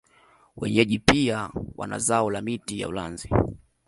[0.57, 3.29] Wenyeji pia wana zao la miti ya ulanzi